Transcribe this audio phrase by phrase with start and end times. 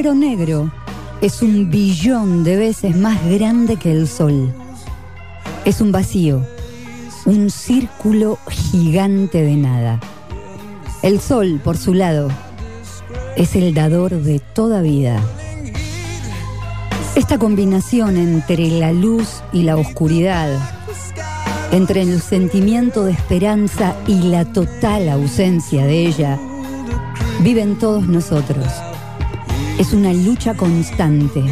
[0.00, 0.72] Agujero negro
[1.20, 4.50] es un billón de veces más grande que el Sol.
[5.66, 6.42] Es un vacío,
[7.26, 10.00] un círculo gigante de nada.
[11.02, 12.30] El Sol, por su lado,
[13.36, 15.20] es el dador de toda vida.
[17.14, 20.48] Esta combinación entre la luz y la oscuridad,
[21.72, 26.38] entre el sentimiento de esperanza y la total ausencia de ella,
[27.42, 28.66] vive en todos nosotros.
[29.80, 31.42] Es una lucha constante,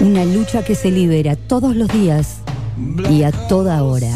[0.00, 2.38] una lucha que se libera todos los días
[3.10, 4.08] y a toda hora.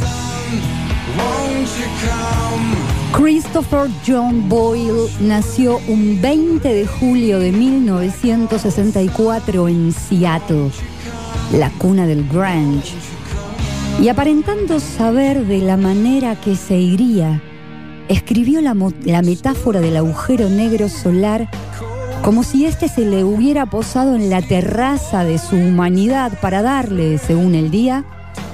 [3.12, 10.70] Christopher John Boyle nació un 20 de julio de 1964 en Seattle,
[11.52, 12.94] la cuna del grunge.
[14.00, 17.42] Y aparentando saber de la manera que se iría,
[18.08, 21.50] escribió la, metáfora del agujero negro solar
[22.25, 27.19] como si éste se le hubiera posado en la terraza de su humanidad para darle,
[27.19, 28.03] según el día,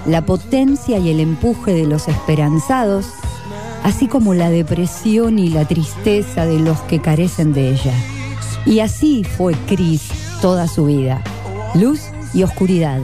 [0.06, 3.06] la potencia y el empuje de los esperanzados,
[3.84, 7.94] así como la depresión y la tristeza de los que carecen de ella.
[8.66, 10.08] Y así fue Chris
[10.42, 11.22] toda su vida,
[11.74, 12.00] luz
[12.34, 13.00] y oscuridad,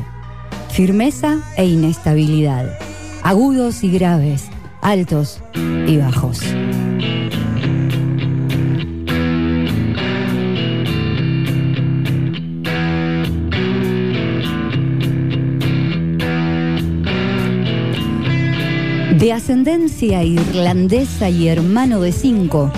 [0.70, 2.76] firmeza e inestabilidad,
[3.22, 4.46] agudos y graves,
[4.82, 5.40] altos
[5.86, 6.40] y bajos.
[19.26, 22.70] De ascendencia irlandesa y hermano de cinco,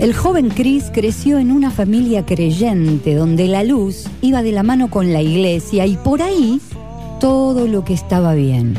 [0.00, 4.88] el joven Chris creció en una familia creyente donde la luz iba de la mano
[4.88, 6.58] con la iglesia y por ahí
[7.20, 8.72] todo lo que estaba bien.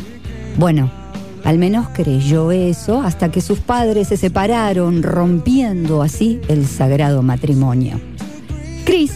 [0.57, 0.89] Bueno,
[1.43, 7.99] al menos creyó eso hasta que sus padres se separaron, rompiendo así el sagrado matrimonio.
[8.83, 9.11] Chris,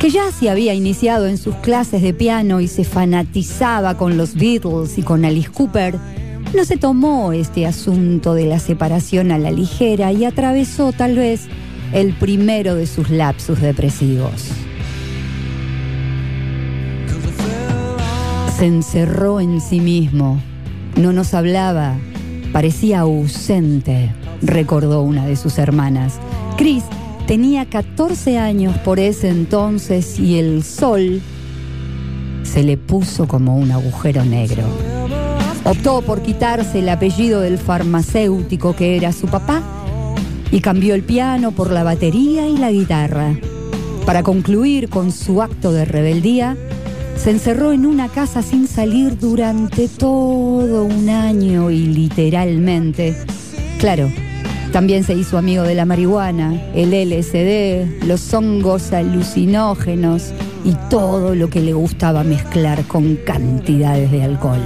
[0.00, 4.34] que ya se había iniciado en sus clases de piano y se fanatizaba con los
[4.36, 5.98] Beatles y con Alice Cooper,
[6.54, 11.42] no se tomó este asunto de la separación a la ligera y atravesó tal vez
[11.92, 14.48] el primero de sus lapsus depresivos.
[18.56, 20.40] Se encerró en sí mismo,
[20.96, 21.96] no nos hablaba,
[22.52, 26.20] parecía ausente, recordó una de sus hermanas.
[26.56, 26.84] Chris
[27.26, 31.20] tenía 14 años por ese entonces y el sol
[32.44, 34.93] se le puso como un agujero negro.
[35.64, 39.62] Optó por quitarse el apellido del farmacéutico que era su papá
[40.50, 43.34] y cambió el piano por la batería y la guitarra.
[44.04, 46.56] Para concluir con su acto de rebeldía,
[47.16, 53.16] se encerró en una casa sin salir durante todo un año y literalmente.
[53.78, 54.10] Claro,
[54.72, 61.48] también se hizo amigo de la marihuana, el LSD, los hongos alucinógenos y todo lo
[61.48, 64.60] que le gustaba mezclar con cantidades de alcohol.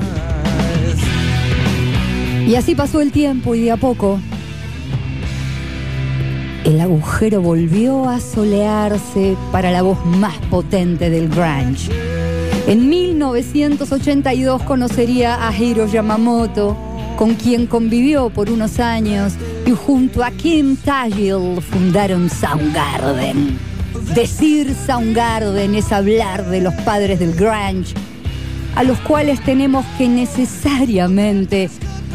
[2.48, 4.18] Y así pasó el tiempo y de a poco
[6.64, 11.90] el agujero volvió a solearse para la voz más potente del grunge.
[12.66, 16.74] En 1982 conocería a Hiro Yamamoto,
[17.16, 19.34] con quien convivió por unos años
[19.66, 23.58] y junto a Kim Tajil fundaron Soundgarden.
[24.14, 27.92] Decir Soundgarden es hablar de los padres del grunge,
[28.74, 31.68] a los cuales tenemos que necesariamente,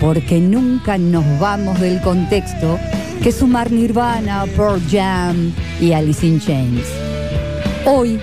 [0.03, 2.77] porque nunca nos vamos del contexto,
[3.23, 6.85] que sumar Nirvana, Pearl Jam y Alice in Chains.
[7.85, 8.19] Hoy,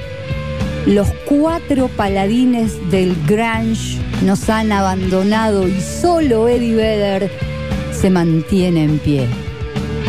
[0.84, 7.30] los cuatro paladines del grunge nos han abandonado y solo Eddie Vedder
[7.98, 9.26] se mantiene en pie.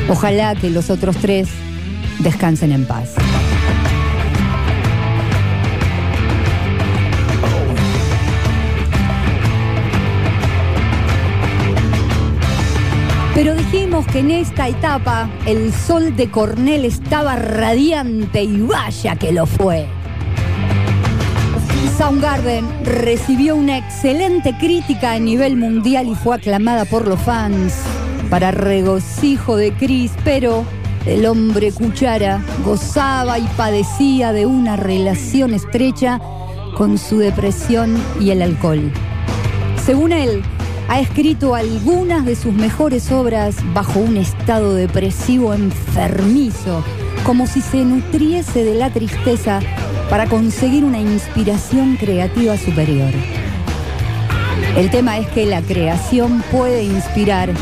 [0.10, 1.48] Ojalá que los otros tres
[2.20, 3.16] descansen en paz.
[13.44, 19.32] Pero dijimos que en esta etapa el sol de Cornell estaba radiante y vaya que
[19.32, 19.88] lo fue.
[21.98, 27.74] Soundgarden recibió una excelente crítica a nivel mundial y fue aclamada por los fans
[28.30, 30.64] para regocijo de Chris, pero
[31.08, 36.22] el hombre cuchara gozaba y padecía de una relación estrecha
[36.78, 38.92] con su depresión y el alcohol.
[39.84, 40.44] Según él,
[40.92, 46.84] ha escrito algunas de sus mejores obras bajo un estado depresivo enfermizo,
[47.26, 49.62] como si se nutriese de la tristeza
[50.10, 53.14] para conseguir una inspiración creativa superior.
[54.76, 57.54] El tema es que la creación puede inspirar,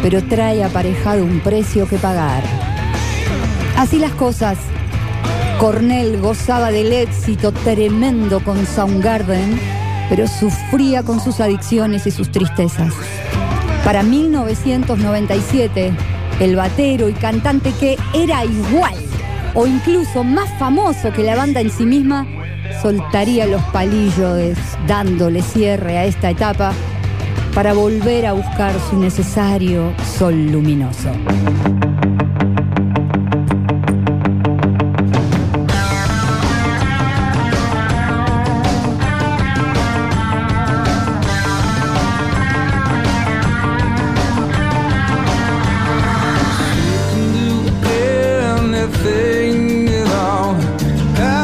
[0.00, 2.44] pero trae aparejado un precio que pagar.
[3.76, 4.58] Así las cosas,
[5.58, 9.79] Cornell gozaba del éxito tremendo con Soundgarden,
[10.10, 12.92] pero sufría con sus adicciones y sus tristezas.
[13.84, 15.92] Para 1997,
[16.40, 18.94] el batero y cantante que era igual
[19.54, 22.26] o incluso más famoso que la banda en sí misma,
[22.82, 26.72] soltaría los palillos dándole cierre a esta etapa
[27.54, 31.10] para volver a buscar su necesario sol luminoso.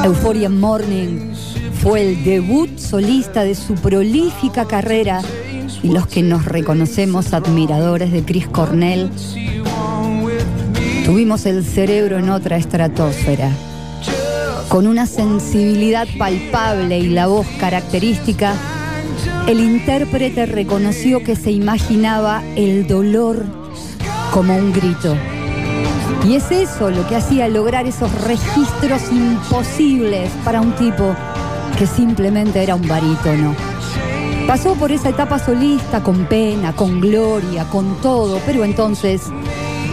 [0.07, 1.35] Euphoria Morning
[1.83, 5.21] fue el debut solista de su prolífica carrera
[5.83, 9.11] y los que nos reconocemos admiradores de Chris Cornell
[11.05, 13.51] tuvimos el cerebro en otra estratosfera.
[14.69, 18.55] Con una sensibilidad palpable y la voz característica,
[19.49, 23.45] el intérprete reconoció que se imaginaba el dolor
[24.31, 25.17] como un grito
[26.25, 31.15] y es eso lo que hacía lograr esos registros imposibles para un tipo
[31.79, 33.55] que simplemente era un barítono.
[34.47, 39.23] Pasó por esa etapa solista con pena, con gloria, con todo, pero entonces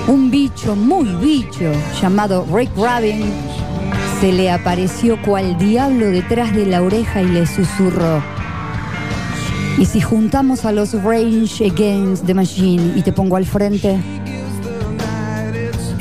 [0.08, 1.72] un bicho muy bicho
[2.02, 3.32] llamado Rick Rabin
[4.20, 8.22] se le apareció cual diablo detrás de la oreja y le susurró.
[9.78, 14.00] Y si juntamos a los Range Against the Machine y te pongo al frente,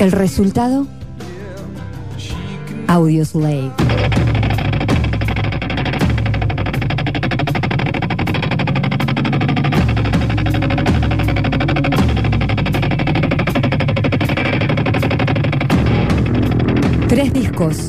[0.03, 0.85] el resultado,
[2.87, 3.71] Audio Slave.
[17.07, 17.87] Tres discos,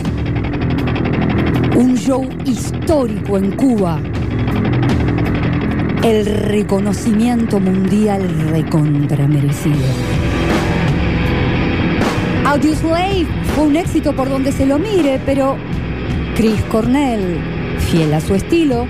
[1.74, 3.98] un show histórico en Cuba,
[6.04, 8.22] el reconocimiento mundial
[8.52, 10.23] recontramerecido.
[13.54, 15.56] Fue un éxito por donde se lo mire, pero
[16.36, 17.40] Chris Cornell,
[17.78, 18.86] fiel a su estilo,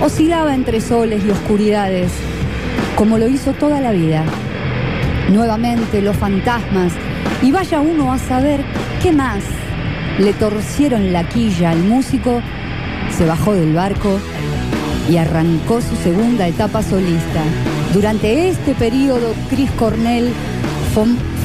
[0.00, 2.10] oscilaba entre soles y oscuridades,
[2.96, 4.24] como lo hizo toda la vida.
[5.30, 6.94] Nuevamente los fantasmas,
[7.42, 8.64] y vaya uno a saber
[9.02, 9.44] qué más
[10.18, 12.40] le torcieron la quilla al músico,
[13.10, 14.18] se bajó del barco
[15.10, 17.42] y arrancó su segunda etapa solista.
[17.92, 20.32] Durante este periodo, Chris Cornell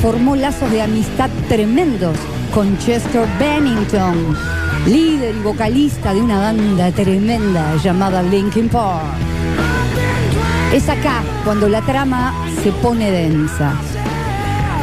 [0.04, 2.18] formó lazos de amistad tremendos
[2.54, 4.36] con Chester Bennington,
[4.86, 9.02] líder y vocalista de una banda tremenda llamada Linkin Park.
[10.74, 13.80] Es acá cuando la trama se pone densa.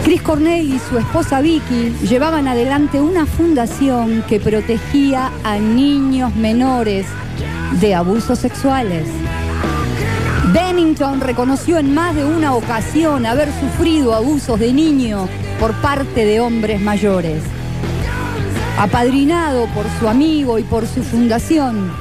[0.05, 7.05] Chris Cornell y su esposa Vicky llevaban adelante una fundación que protegía a niños menores
[7.79, 9.07] de abusos sexuales.
[10.53, 15.29] Bennington reconoció en más de una ocasión haber sufrido abusos de niño
[15.61, 17.43] por parte de hombres mayores.
[18.77, 21.93] Apadrinado por su amigo y por su fundación,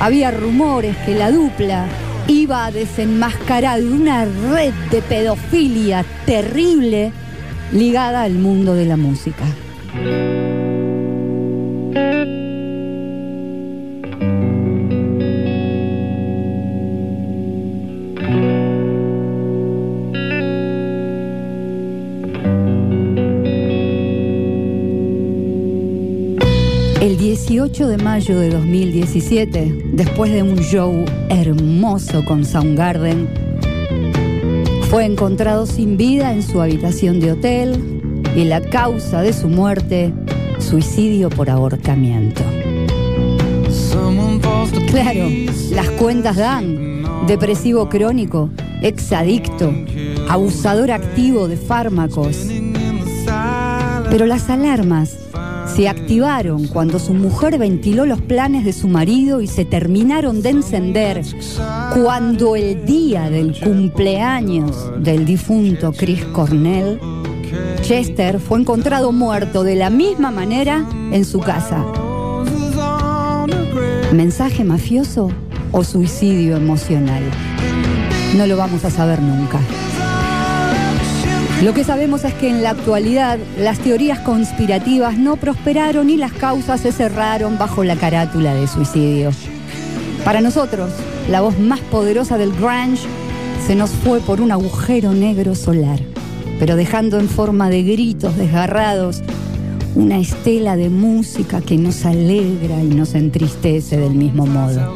[0.00, 1.86] había rumores que la dupla
[2.26, 7.12] iba a desenmascarar una red de pedofilia terrible
[7.72, 9.44] ligada al mundo de la música.
[27.00, 33.28] El 18 de mayo de 2017, después de un show hermoso con Soundgarden,
[34.90, 38.02] fue encontrado sin vida en su habitación de hotel
[38.34, 40.12] y la causa de su muerte,
[40.58, 42.42] suicidio por ahorcamiento.
[44.90, 45.28] Claro,
[45.70, 47.04] las cuentas dan.
[47.28, 48.50] Depresivo crónico,
[48.82, 49.72] exadicto,
[50.28, 52.38] abusador activo de fármacos.
[54.10, 55.27] Pero las alarmas
[55.74, 60.50] se activaron cuando su mujer ventiló los planes de su marido y se terminaron de
[60.50, 61.22] encender
[61.94, 67.00] cuando el día del cumpleaños del difunto Chris Cornell,
[67.82, 71.84] Chester fue encontrado muerto de la misma manera en su casa.
[74.12, 75.30] ¿Mensaje mafioso
[75.72, 77.22] o suicidio emocional?
[78.36, 79.60] No lo vamos a saber nunca.
[81.62, 86.32] Lo que sabemos es que en la actualidad las teorías conspirativas no prosperaron y las
[86.32, 89.30] causas se cerraron bajo la carátula de suicidio.
[90.24, 90.92] Para nosotros,
[91.28, 93.02] la voz más poderosa del grunge
[93.66, 95.98] se nos fue por un agujero negro solar,
[96.60, 99.20] pero dejando en forma de gritos desgarrados
[99.96, 104.94] una estela de música que nos alegra y nos entristece del mismo modo.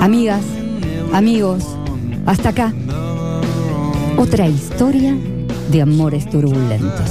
[0.00, 0.42] Amigas,
[1.12, 1.62] amigos,
[2.24, 2.72] hasta acá.
[4.18, 5.14] Otra historia
[5.70, 7.10] de amores turbulentos.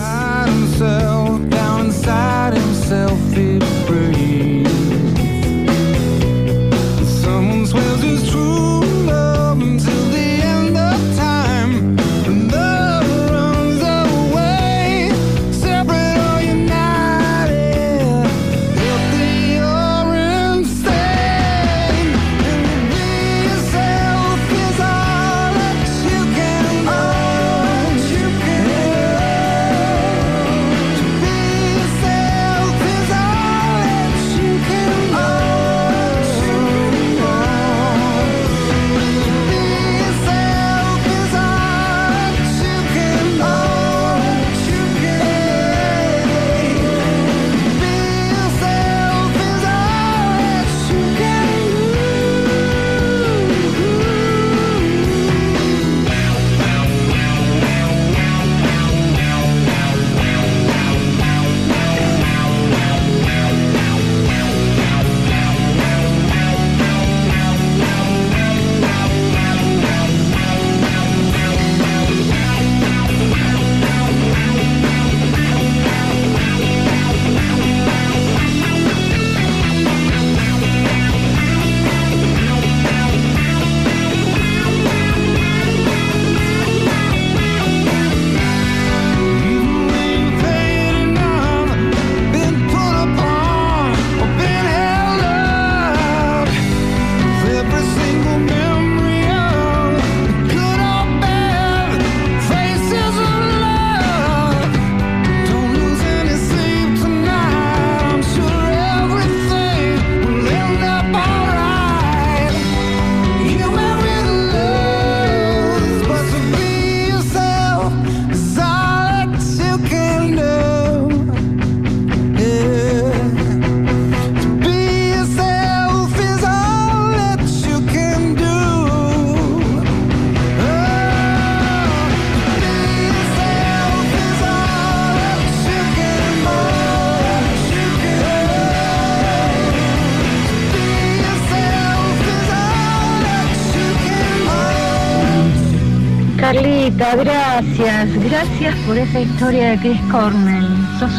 [147.18, 150.68] Gracias, gracias por esa historia de Chris Cornell.
[151.00, 151.12] Sos,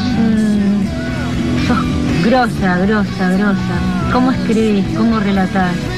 [1.66, 1.78] sos
[2.24, 4.12] grosa, grosa, grosa.
[4.12, 4.86] ¿Cómo escribís?
[4.96, 5.95] ¿Cómo relatás?